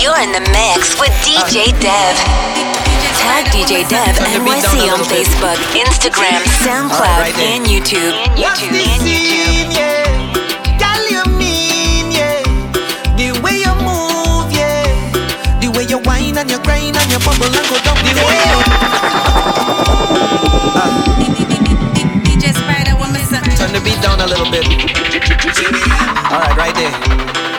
[0.00, 2.16] You're in the mix with DJ Dev.
[3.20, 8.16] Tag DJ Dev NYC on Facebook, Instagram, SoundCloud, right, and YouTube.
[8.16, 8.80] And YouTube.
[8.80, 9.60] And YouTube.
[15.90, 18.46] You whine and you grind and you bubble and go down the way.
[21.18, 21.34] you
[22.22, 23.10] DJ Spider, one
[23.56, 24.64] Turn the beat down a little bit.
[26.30, 27.49] All right, right there.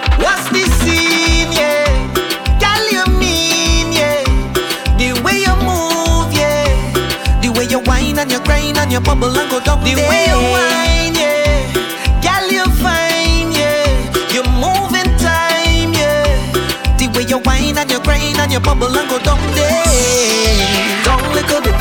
[8.91, 12.21] on your bubble and go down the, the way you whine, yeah.
[12.21, 14.33] Girl, you fine, yeah.
[14.33, 16.97] You're moving time, yeah.
[16.97, 21.03] The way you whine and you grind and your bubble and go down the.
[21.05, 21.80] Down little bit.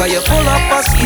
[0.00, 0.99] Cause you're full of us.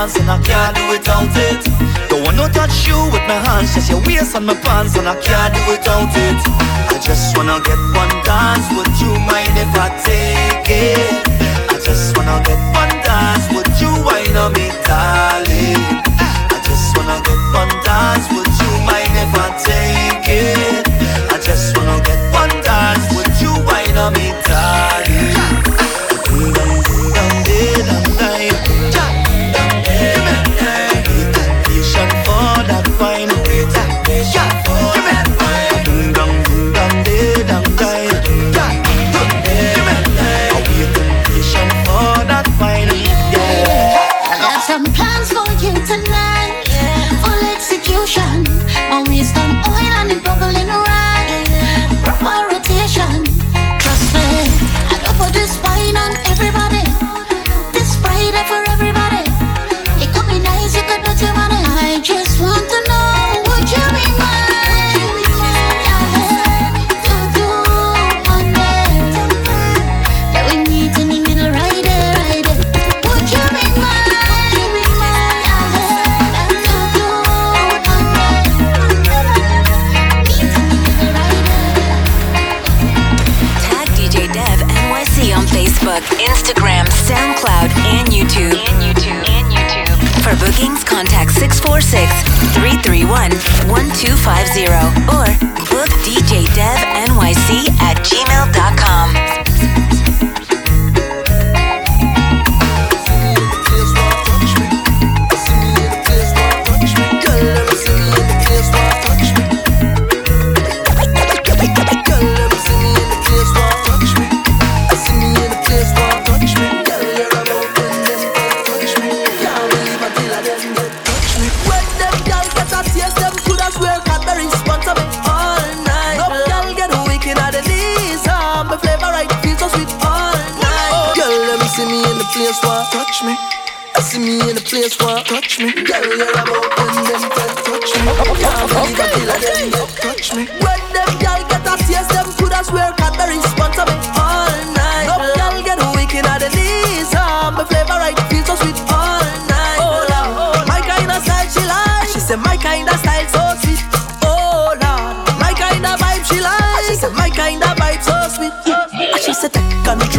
[0.00, 1.60] dance and I can't do without it.
[2.08, 5.14] Don't wanna touch you with my hands, just your waist and my pants and I
[5.20, 6.38] can't do without it.
[6.94, 11.28] I just wanna get one dance, would you mind if I take it?
[11.72, 16.09] I just wanna get one dance, would you wind on me, darling?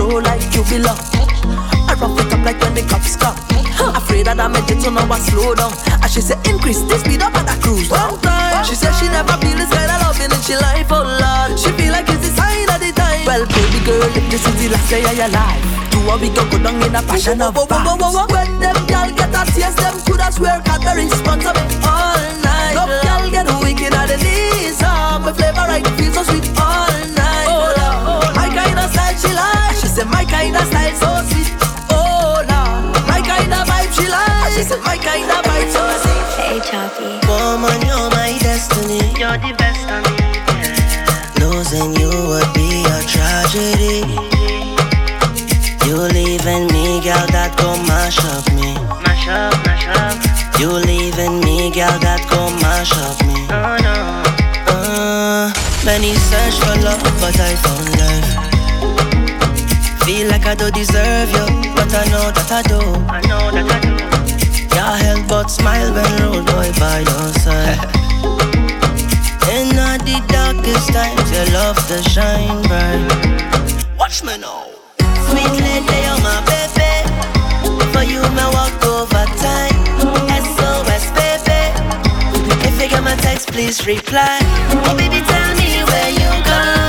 [0.02, 0.98] Control like you belong.
[1.86, 3.38] I rough it up like when the cops come.
[3.96, 5.74] Afraid that I made it, so now I slow down.
[6.02, 8.66] And she said increase the speed up and I cruise down time.
[8.66, 11.60] She said she never feel this kind of loving in she life, oh Lord.
[11.60, 13.26] She feel like it's the sign of the time.
[13.26, 15.62] Well, baby girl, if this is the last day of your life.
[15.92, 18.16] Do what we go go down in a passion of vibes.
[18.32, 22.74] When them gal get a taste, them coulda swear Cadbury sponsor me all night.
[22.74, 26.90] No gal get wicked at the knees, ah, my flavor right feels so sweet all
[27.12, 27.48] night.
[27.50, 29.61] Oh Lord, my kind of style she like.
[29.92, 31.52] She said my kind of style so sweet.
[31.92, 34.54] Oh Lord, my kind of vibe she like.
[34.56, 36.28] She said my kind of vibe so sweet.
[36.40, 37.20] Hey, Choppy.
[37.28, 39.04] Woman, you're my destiny.
[39.20, 40.32] You're the best on me.
[41.44, 44.08] Losing you would be a tragedy.
[45.84, 48.72] You leaving me, girl, that go mash up me.
[49.04, 50.16] Mash up, mash up.
[50.58, 53.44] You leaving me, girl, that go mash up me.
[53.52, 54.24] Oh no.
[54.72, 55.52] Uh,
[55.84, 58.51] many search for love, but I found love.
[60.06, 61.46] Feel like I don't deserve you,
[61.76, 62.82] but I know that I do.
[63.06, 63.94] I know that I do.
[64.76, 67.78] Your help but smile when road boy by your side.
[69.54, 73.86] In all the darkest times, your love to shine bright.
[74.00, 74.66] Watch me now.
[75.30, 76.92] Sweet lady, you're my baby.
[77.94, 79.78] For you, me walk overtime.
[80.34, 81.62] SOS, baby.
[82.66, 84.40] If you get my text, please reply.
[84.88, 86.81] Oh, baby, tell me where you gone.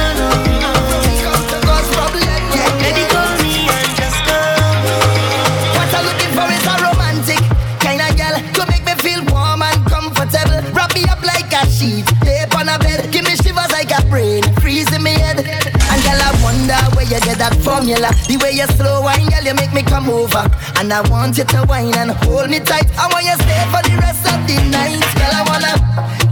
[11.83, 15.39] Sheet, lay on a bed, give me shivers like a brain, freeze in me head.
[15.39, 18.11] And girl, I wonder where you get that formula.
[18.31, 20.47] The way you slow wine, girl, you make me come over.
[20.79, 22.87] And I want you to wine and hold me tight.
[22.99, 25.03] I want you stay for the rest of the night.
[25.19, 25.75] Girl, I wanna,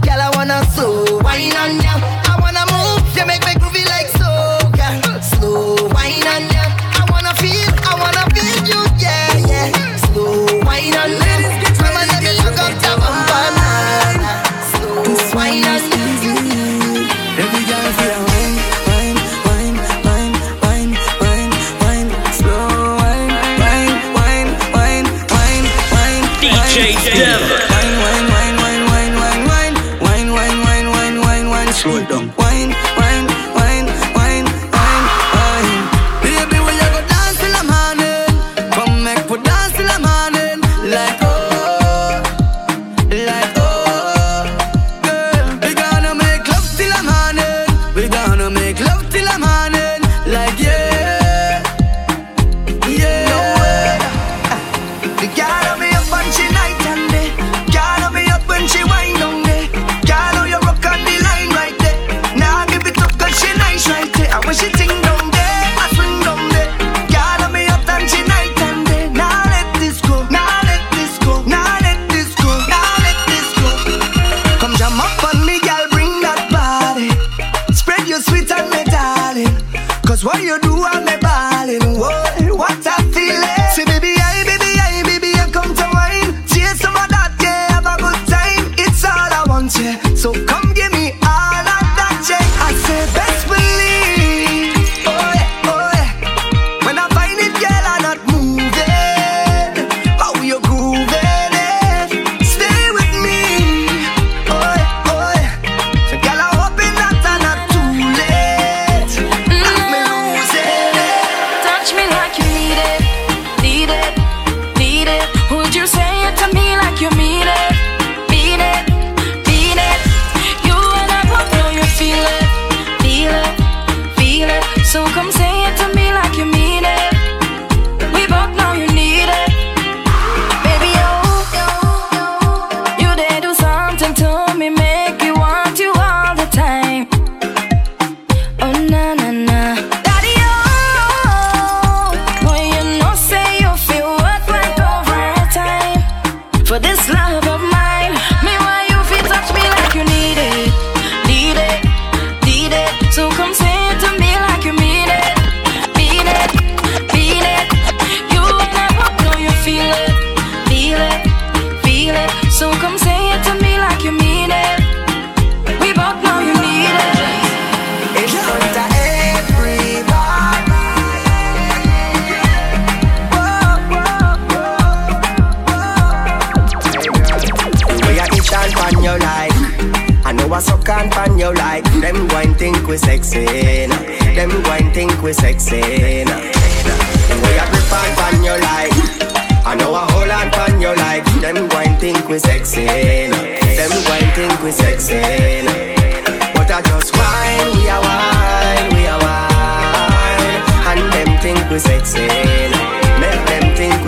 [0.01, 2.20] girl, I wanna slow wine on you.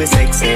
[0.06, 0.53] Sexy.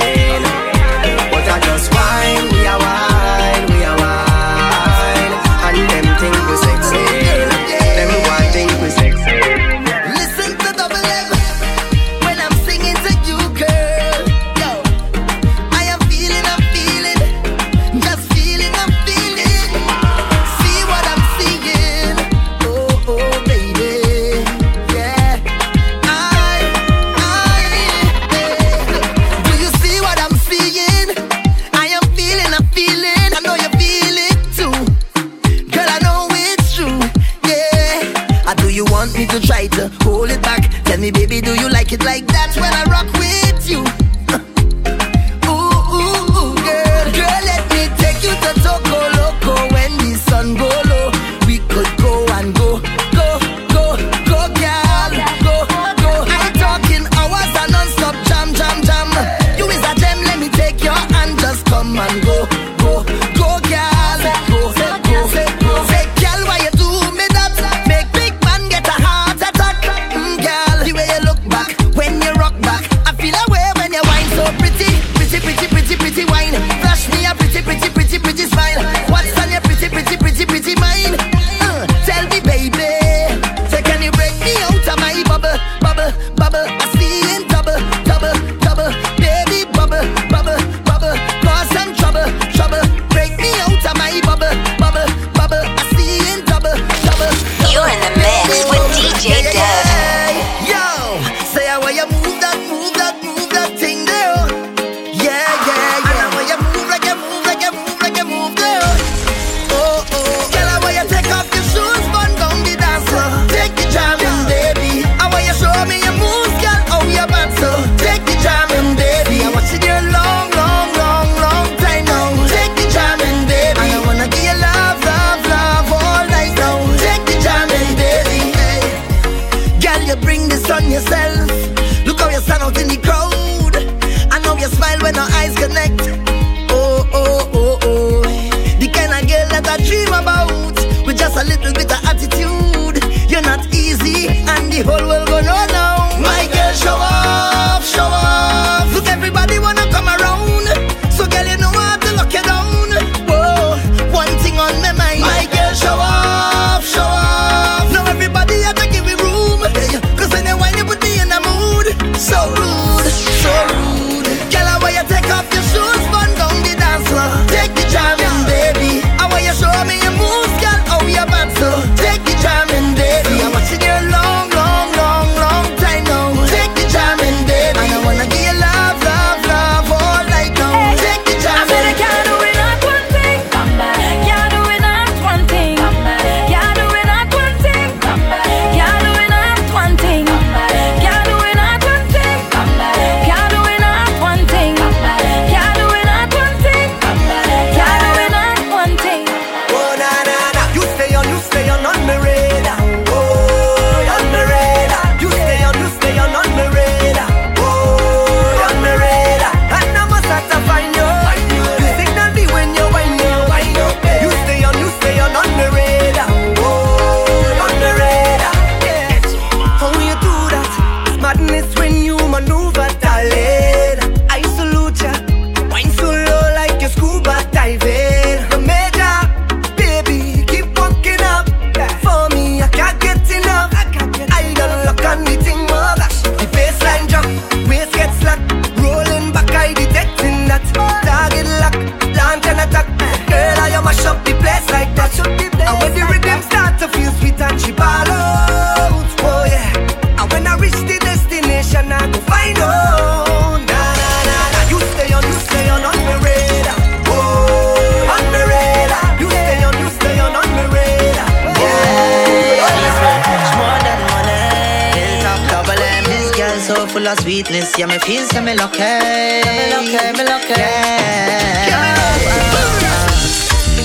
[267.07, 267.77] full of sweetness.
[267.77, 268.79] Yeah, me feel say me lucky.
[268.79, 270.53] Me lucky, me lucky.
[270.59, 271.77] Yeah.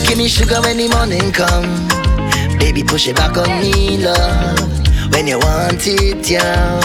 [0.07, 1.89] Give me sugar when the morning come.
[2.59, 4.59] Baby, push it back on me, love.
[5.13, 6.81] When you want it, yeah.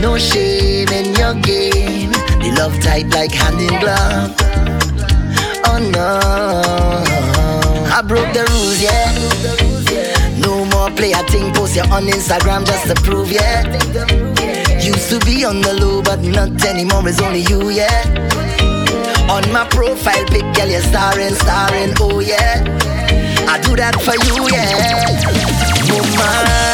[0.00, 2.12] No shame in your game.
[2.40, 4.34] The love tight like hand in glove.
[5.68, 6.20] Oh no,
[7.92, 9.12] I broke the rules, yeah.
[10.38, 14.35] No more play a thing, post you on Instagram just to prove, yeah.
[14.86, 17.08] Used to be on the low, but not anymore.
[17.08, 18.06] It's only you, yeah.
[19.28, 22.62] On my profile pic, girl, you're starring, starring, oh yeah.
[23.48, 25.90] I do that for you, yeah.
[25.90, 26.65] Woman.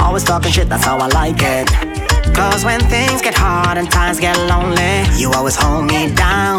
[0.00, 1.68] Always talking shit, that's how I like it.
[2.34, 6.58] Cause when things get hard and times get lonely, you always hold me down.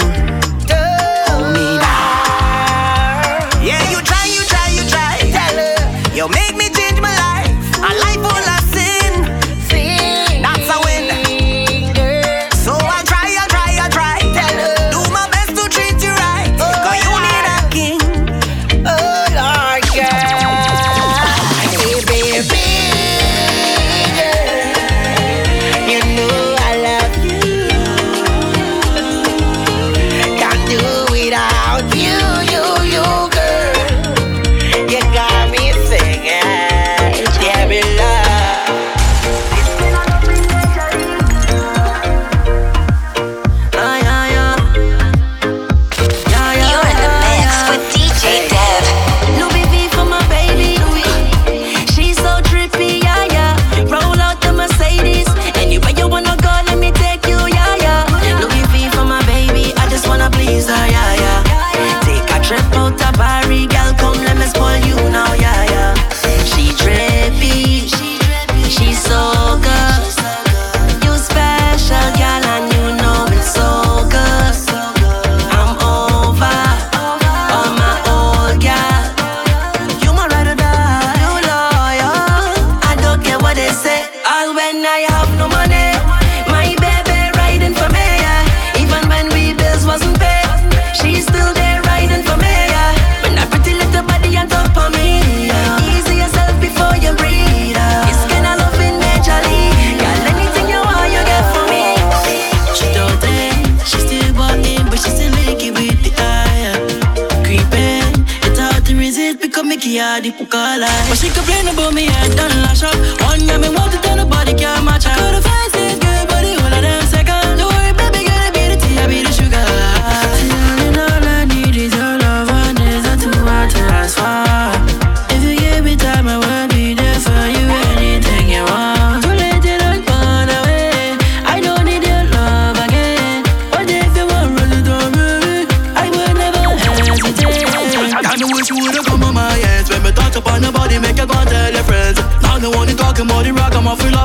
[111.09, 112.95] But she complain about me, I done lash up.
[113.27, 115.05] One me want to tell nobody can't match.
[115.05, 115.70] I could've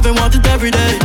[0.07, 0.99] and want it every day.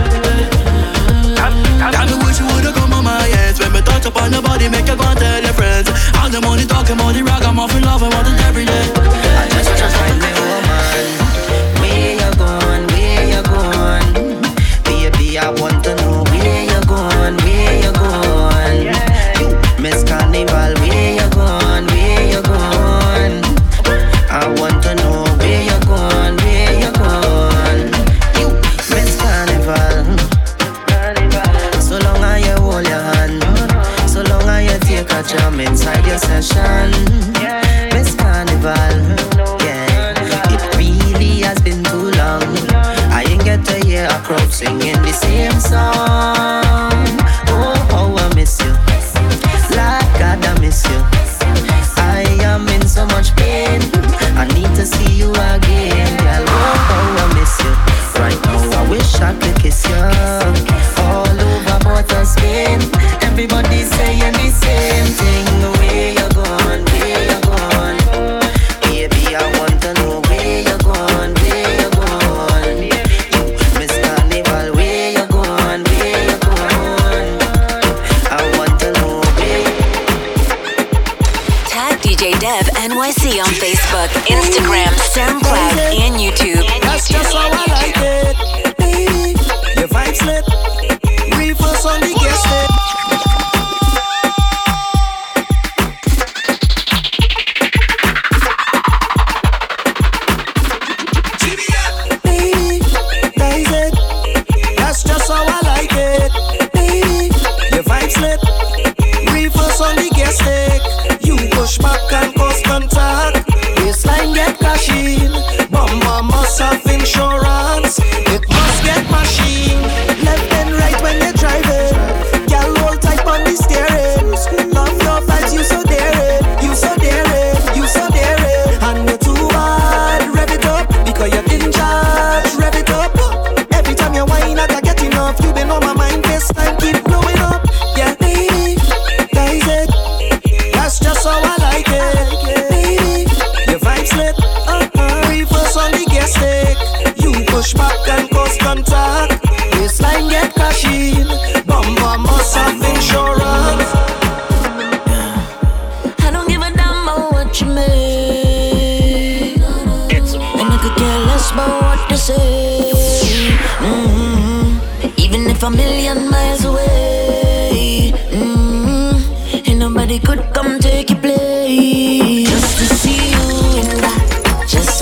[1.33, 1.51] Got,
[1.93, 4.69] got me wish you would've come on my hands when me touch upon your body,
[4.69, 5.89] make you go and tell your friends.
[6.17, 8.40] All the money talking, money rock, I'm off in love and want it.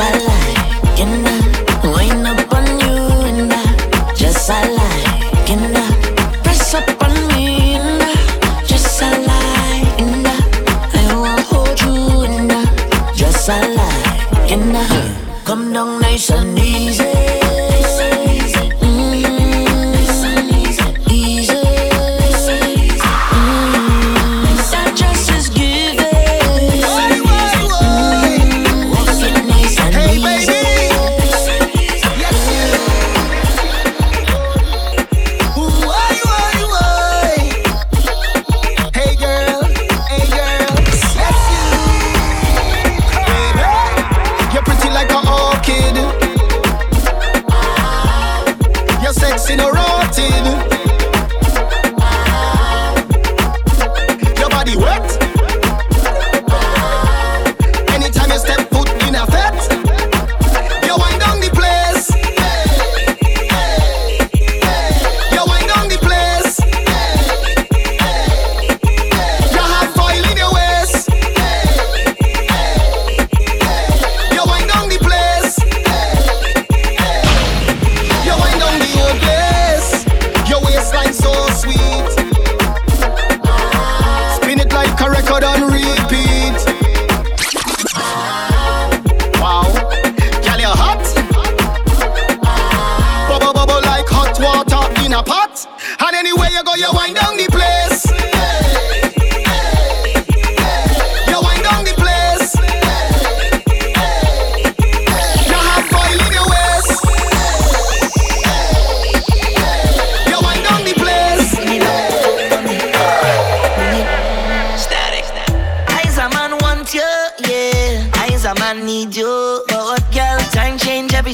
[0.01, 0.11] I
[0.97, 1.48] in the.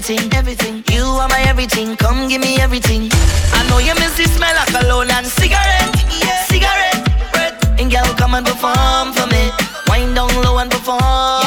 [0.08, 0.84] everything, everything.
[0.92, 3.10] You are my everything, come give me everything.
[3.54, 6.46] I know you miss the smell of cologne and cigarette, yeah.
[6.46, 7.80] cigarette breath.
[7.80, 9.50] And girl, come and perform for me.
[9.88, 11.45] Wind down low and perform.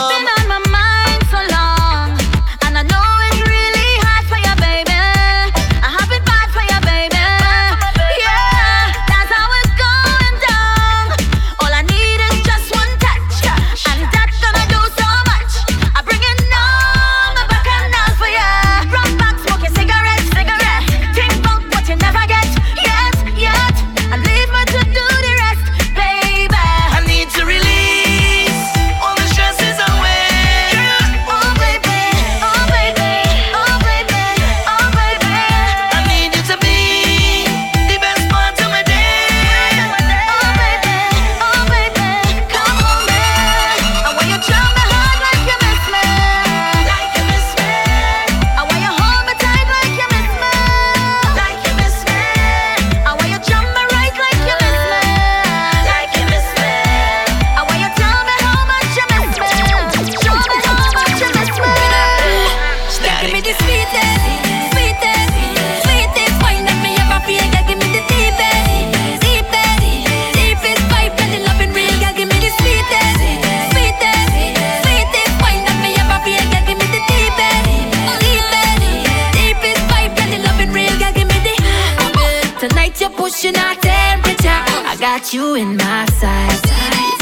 [84.98, 86.62] Got you in my sights.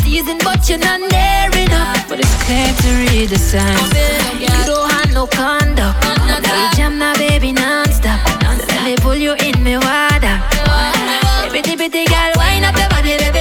[0.03, 2.09] Season, but you're not near enough.
[2.09, 3.93] But it's clear to read the signs.
[4.41, 6.03] You don't have no conduct.
[6.03, 8.21] Now you jam now, baby, non-stop.
[8.61, 10.41] So let me pull you in me water.
[11.53, 13.36] Bitty bitty girl, wind up your body, baby,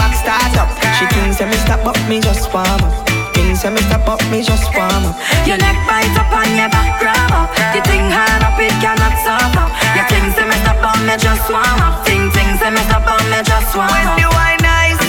[0.00, 0.72] back start up.
[0.96, 2.94] She thinks that me stop up, me just warm up.
[3.36, 5.16] Thinks that me stop up, me just warm up.
[5.44, 7.52] Your neck bite up on your back grab up.
[7.76, 9.68] You think hard up, it cannot stop up.
[9.92, 12.00] Your things say me stop on me just warm up.
[12.08, 14.16] Ting ting say me stop on me just warm When up.
[14.16, 15.02] the wine nice,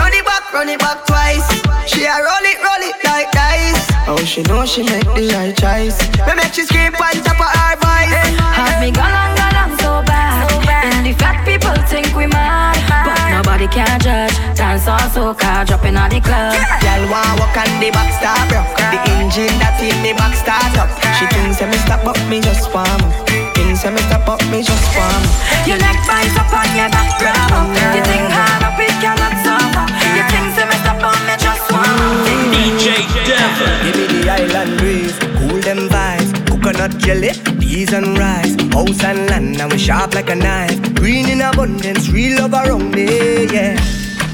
[0.00, 1.44] run it back, run it back twice.
[1.84, 3.84] She a roll it, roll it like dice.
[4.08, 6.00] Oh, she know she make the right choice.
[6.24, 8.12] Me make she scream on top of her voice.
[8.56, 10.84] Have me gone on, gone on so bad.
[10.84, 12.76] And the fat people think we mad.
[12.88, 14.34] But nobody can judge.
[14.56, 16.54] Dance on soca, dropping on the club.
[16.82, 18.68] Girl want walk on the back start rock.
[18.92, 20.90] The engine that in the back start up.
[21.16, 23.12] She thinks that me stop up, me just warm up.
[23.56, 25.34] Thinks that me stop up, me just warm up.
[25.64, 27.68] Your neck bite up on your back grab up.
[27.96, 29.90] You think hard up, it cannot stop up.
[30.12, 32.28] You think say me stop on me just warm up.
[32.52, 33.72] DJ Devil.
[33.84, 36.43] Give me the island breeze, cool them vibes.
[36.64, 37.28] Coconut jelly,
[37.60, 38.56] peas and rice.
[38.72, 40.94] House and land, and we sharp like a knife.
[40.94, 43.78] Green in abundance, real love around me, yeah.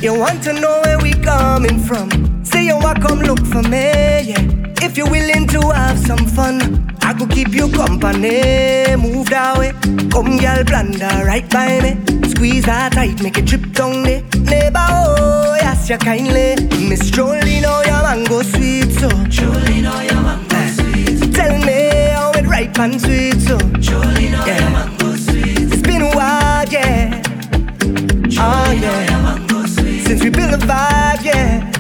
[0.01, 2.09] You want to know where we coming from?
[2.45, 4.47] Say you want come look for me, yeah.
[4.81, 8.95] If you're willing to have some fun, I could keep you company.
[8.95, 9.73] Move that way,
[10.13, 12.29] come girl, blunder right by me.
[12.29, 14.23] Squeeze her tight, make it drip down there.
[14.45, 16.55] Neighbor, oh, yes, you kindly.
[16.89, 19.09] Miss strolling, oh, your mango sweet, so.
[19.29, 21.35] Strolling, oh, your mango sweet.
[21.35, 21.80] Tell me
[22.61, 23.59] ripe and sweet, so.
[23.81, 25.73] Strolling, oh, your mango sweet.
[25.73, 27.23] It's been a while, yeah.
[28.39, 29.47] Oh, yeah.
[30.05, 31.73] Since we built a vibe, yeah.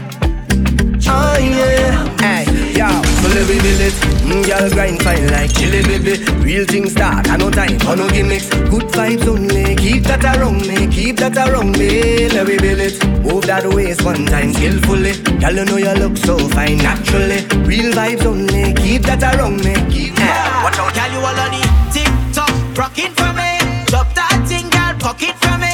[1.07, 2.16] Oh, yeah.
[2.21, 2.45] Hey,
[2.79, 2.88] yo,
[3.21, 3.95] so let me build it.
[4.25, 6.25] Mm, girl, grind fine like chili, baby.
[6.45, 8.49] Real things start, I no time for no gimmicks.
[8.49, 12.29] Good vibes only, keep that around me, keep that around me.
[12.29, 13.07] Let me build it.
[13.23, 15.12] Move that waist one time skillfully.
[15.40, 17.45] Girl, you know you look so fine naturally.
[17.66, 19.75] Real vibes only, keep that around me.
[19.75, 19.90] Keep that.
[19.90, 20.00] Watch out,
[20.81, 21.69] Girl, you all on it.
[21.93, 23.85] Tick tock, rock it for me.
[23.87, 25.69] Drop that thing, girl, pocket for me.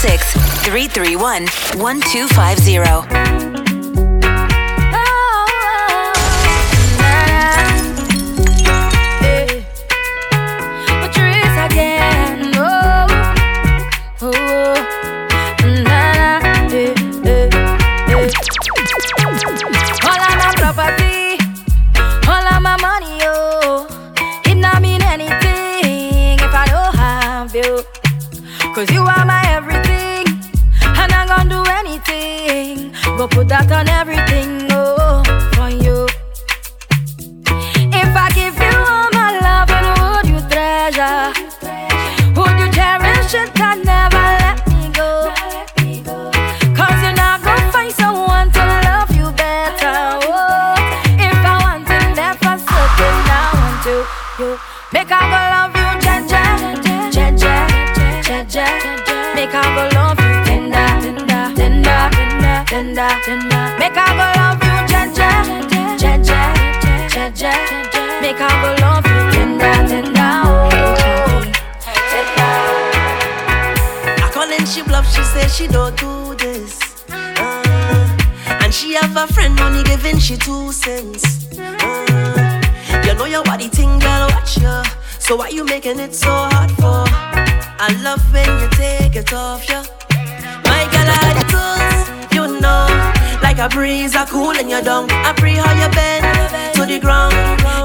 [0.00, 1.46] 331
[1.76, 3.69] 1250.
[33.30, 33.88] Put that on
[85.30, 87.06] So why you making it so hard for?
[87.06, 89.86] I love when you take it off, yeah.
[90.66, 92.90] My girl, I tools, you know.
[93.40, 95.08] Like a breeze, I cool in your down.
[95.08, 96.26] I pray how you bend
[96.74, 97.32] to the ground.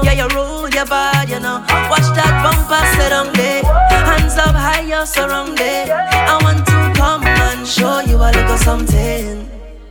[0.02, 1.62] Yeah, you roll your body, you know.
[1.86, 3.62] Watch that bumper sit on there.
[3.62, 5.86] Hands up high, you're surrounded.
[5.86, 9.48] I want to come and show you a little something.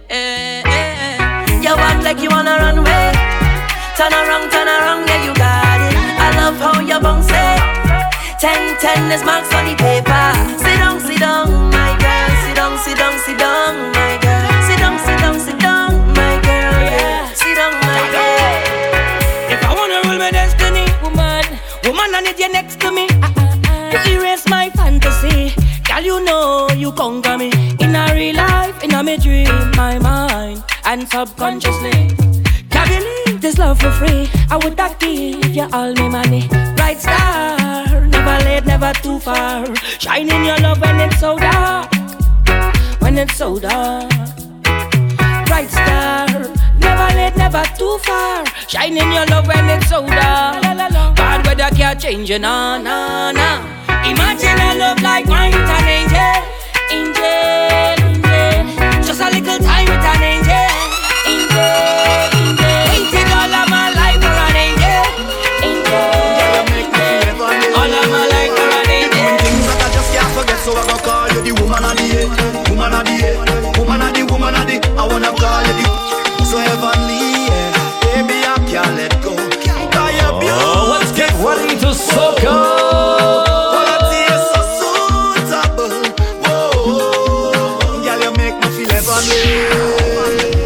[0.10, 1.62] Eh, eh, eh.
[1.64, 3.16] You walk like you wanna run away.
[3.95, 4.74] Turn around, turn around,
[8.46, 10.26] Ten, ten is marks on the paper.
[10.62, 12.30] Sit down, sit down, my girl.
[12.46, 14.62] Sit down, sit down, sit down, my girl.
[14.68, 16.78] Sit down, sit down, sit down, my girl.
[16.86, 17.34] Yeah.
[17.34, 18.54] Sit down, my girl.
[19.50, 21.43] If I wanna rule my destiny, woman,
[21.86, 23.08] woman, I need you next to me.
[24.06, 25.56] You erase my fantasy,
[25.88, 26.04] girl.
[26.04, 30.64] You know you conquer me in a real life, in a me dream, my mind,
[30.86, 32.14] and subconsciously.
[32.70, 34.30] Can't believe this love for free.
[34.52, 36.48] I would not give you all my money.
[36.76, 37.58] Bright star,
[38.64, 39.66] never never too far.
[39.99, 41.91] Shine in your love when it's so dark,
[43.01, 44.12] when it's so dark
[45.45, 46.28] bright star.
[46.80, 48.45] Never late, never too far.
[48.68, 50.62] Shine in your love when it's so dark.
[51.16, 53.58] Bad weather can't change you, nah, nah, nah.
[54.10, 56.36] Imagine a love like mine an angel,
[56.91, 59.03] angel, angel.
[59.03, 59.74] Just a little time
[71.62, 72.28] woman of the year,
[72.70, 73.36] woman of the year,
[73.80, 74.76] woman of the, woman of the.
[74.97, 75.86] I wanna call you the
[76.45, 77.72] so heavenly, yeah.
[78.03, 79.32] Baby, I can't let go.
[79.36, 85.93] You're let's get ready to soak Quality is so suitable.
[86.43, 87.51] Whoa,
[88.03, 89.41] girl, you make me feel heavenly.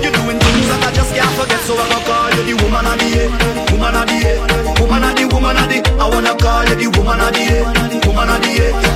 [0.04, 2.86] You're doing things that I just can't forget, so I go call you the woman
[2.86, 3.30] of the year,
[3.72, 4.38] woman of the year,
[4.82, 5.78] woman of the, woman of the.
[6.00, 7.64] I wanna call you the woman of the year,
[8.06, 8.89] woman of the year.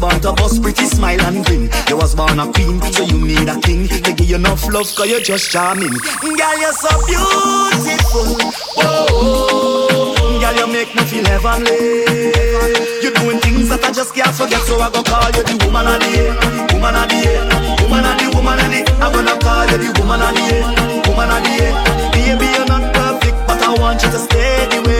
[0.00, 1.68] Born to bust pretty smile and grin.
[1.88, 4.88] You was born a queen, so you need a king to give you enough love,
[4.96, 5.92] cause you're just charming.
[5.92, 8.26] Girl, you're so beautiful.
[8.80, 12.08] Whoa, girl, you make me feel heavenly.
[13.04, 15.86] You're doing things that I just can't forget, so I go call you the woman
[15.86, 16.32] of the year,
[16.72, 17.44] woman of the year,
[17.84, 18.80] woman of the, woman of the.
[19.04, 20.64] I'm gonna call you the woman of the year,
[21.12, 21.72] woman of the year.
[22.16, 24.99] Baby, you're not perfect, but I want you to stay the way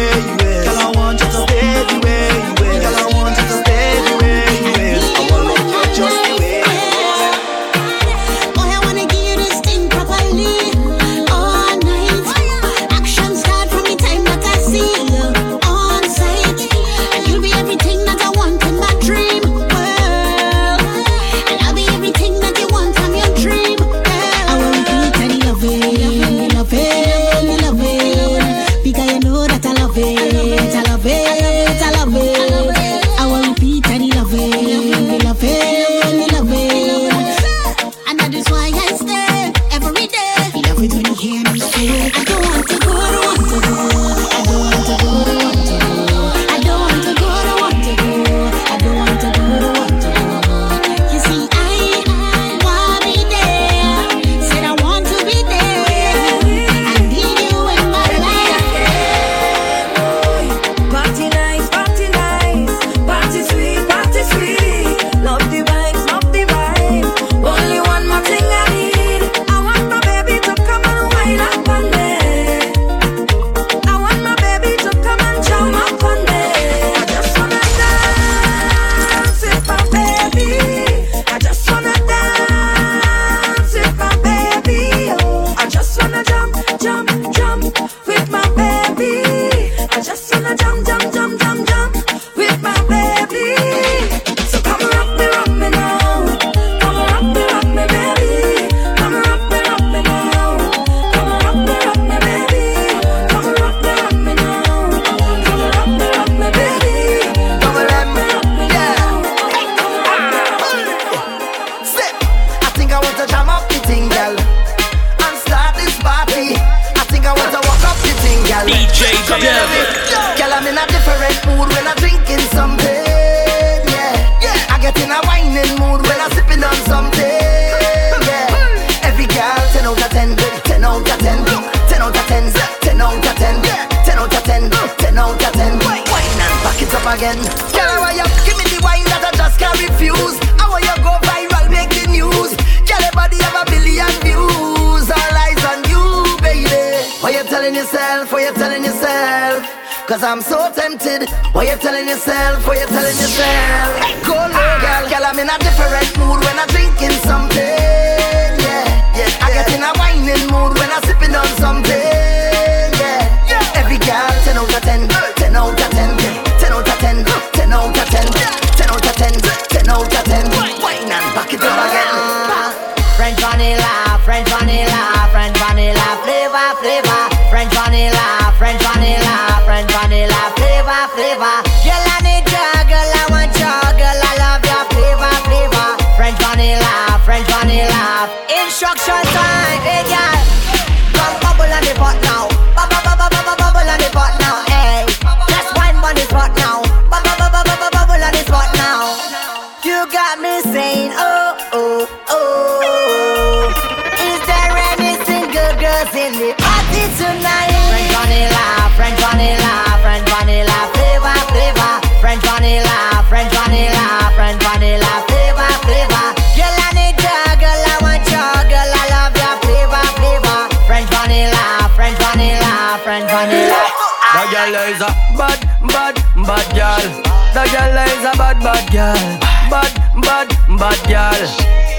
[227.52, 229.38] The girl is a bad, bad girl.
[229.70, 229.92] Bad,
[230.22, 230.48] bad,
[230.78, 231.42] bad girl.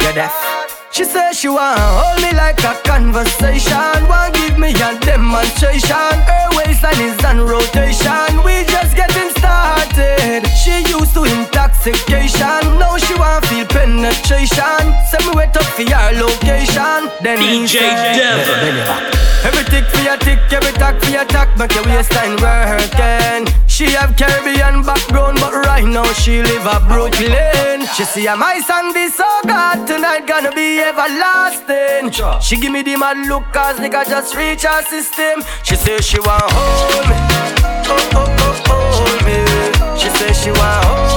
[0.02, 0.34] You're deaf.
[0.91, 4.08] She says she want hold me like a conversation.
[4.08, 6.14] Want give me a demonstration.
[6.28, 8.43] Her waistline is on rotation.
[8.43, 10.47] We just getting started.
[10.52, 12.80] She used to intoxication.
[12.80, 14.84] Now she want feel penetration.
[15.12, 17.12] Send me wait up for your location.
[17.22, 17.84] Then DJ
[18.16, 19.20] Devil.
[19.43, 23.51] Every tick for your tick, every tack for your tack, make your waistline working.
[23.68, 27.88] She have Caribbean background, but right now she live a Brooklyn.
[27.95, 32.12] She see a my song be so good, tonight gonna be everlasting.
[32.39, 35.43] She give me the mad look cause nigga just reach her system.
[35.64, 37.18] She say she want hold me,
[37.89, 39.99] oh oh oh hold me.
[39.99, 41.11] She say she want hold.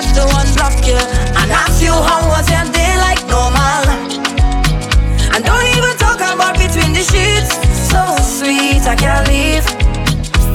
[0.00, 0.96] not to unblock you.
[1.40, 3.84] And a few hours and day like normal.
[5.34, 7.52] And don't even talk about between the sheets.
[7.90, 9.64] So sweet, I can't leave.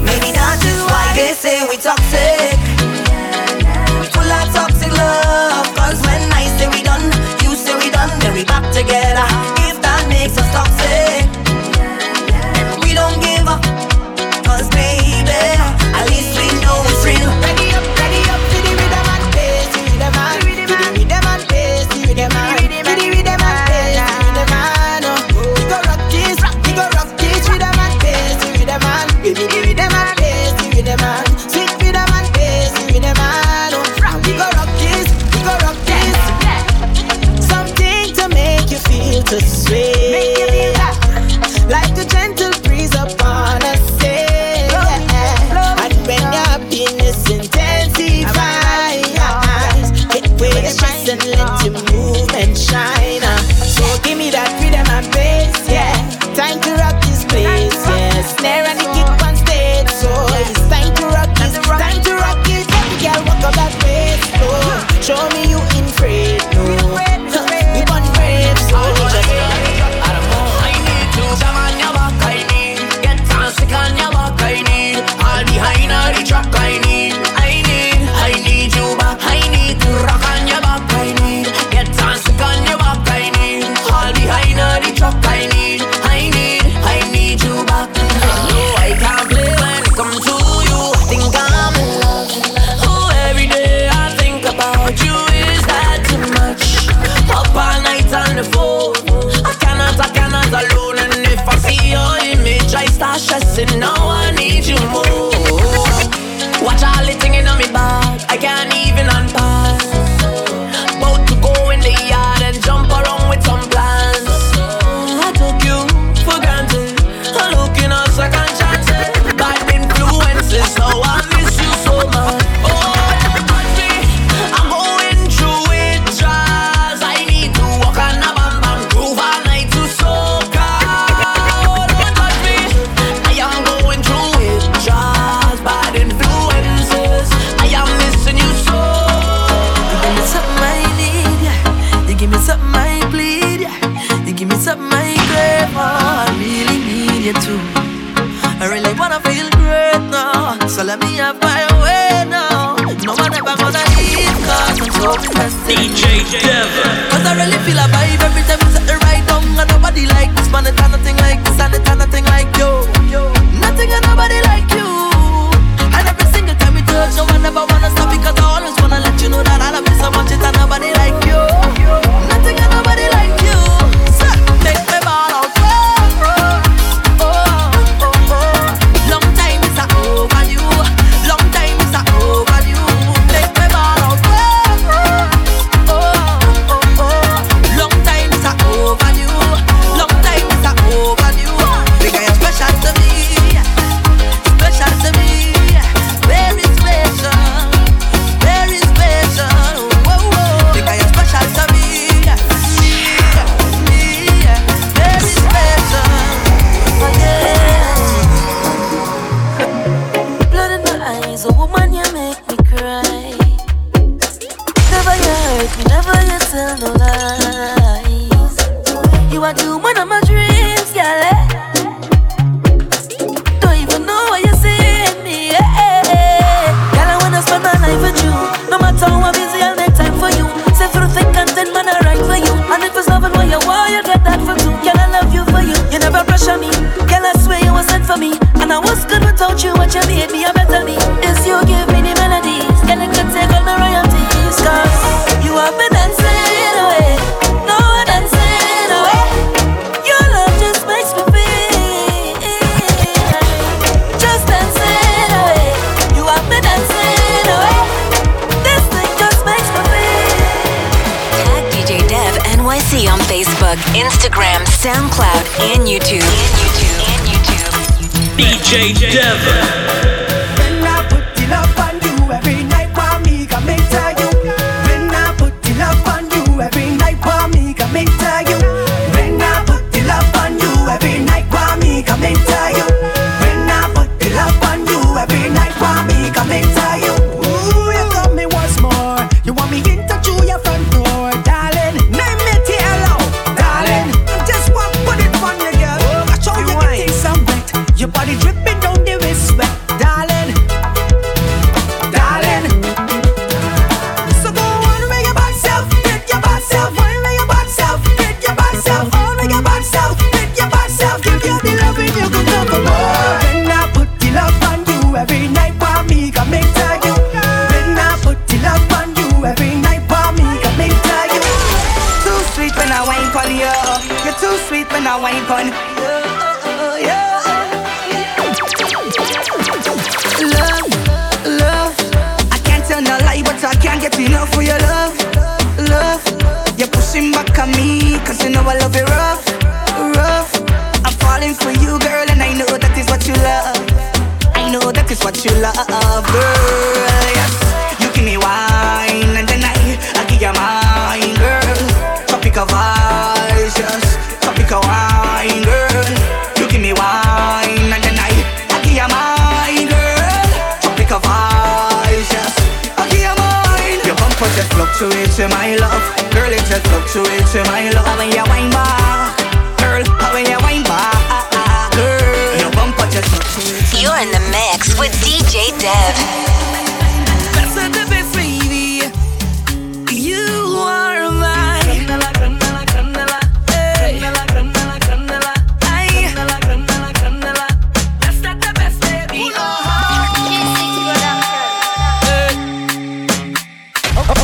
[0.02, 2.55] Maybe that is why they say we toxic.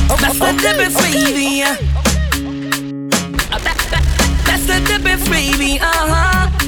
[0.09, 1.63] That's the difference, baby.
[1.63, 1.77] Uh.
[4.47, 5.79] That's the difference, baby.
[5.81, 6.62] Uh huh.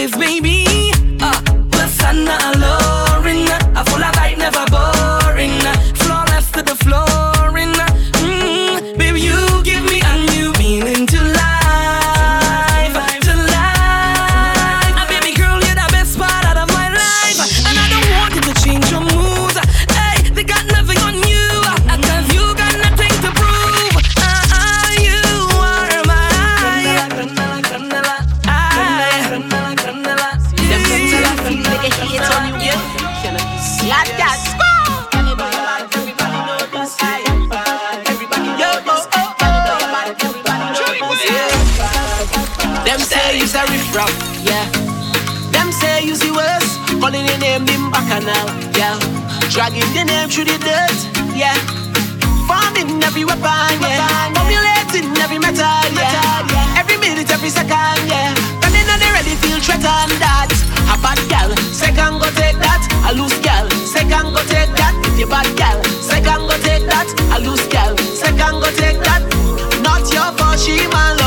[0.00, 0.64] is, baby.
[1.20, 2.00] Uh, plus
[70.70, 71.19] 一万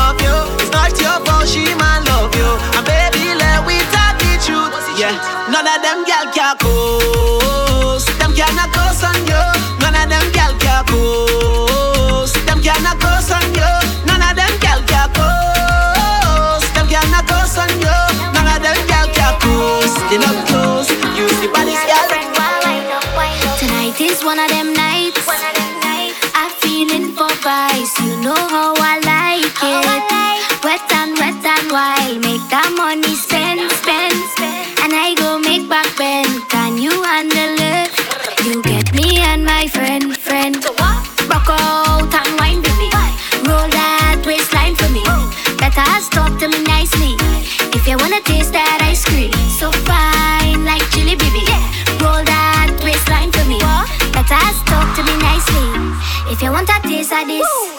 [57.22, 57.40] of this.
[57.40, 57.73] Woo!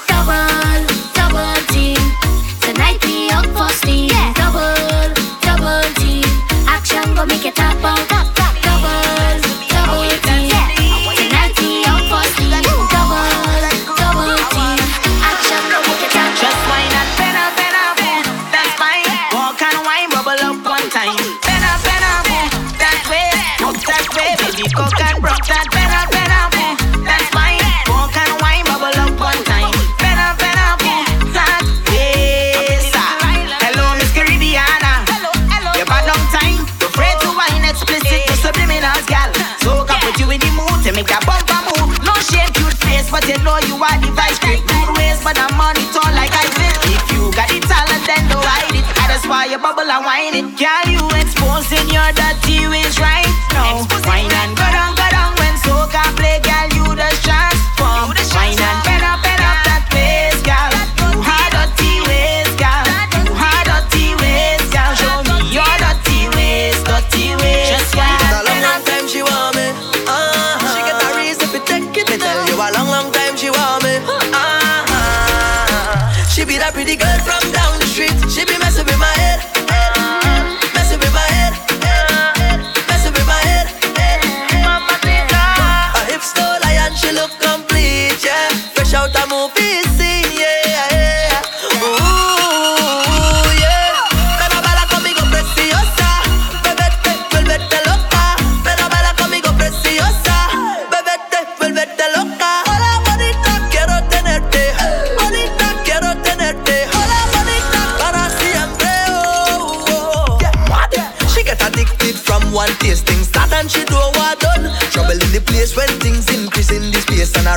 [50.25, 50.57] wine it.
[50.57, 53.85] Girl, you exposing your dirty ways right now.
[54.05, 56.44] Wine and go down, go down when soca play.